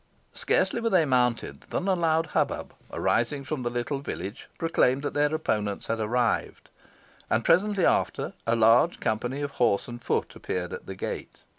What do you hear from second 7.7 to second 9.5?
after a large company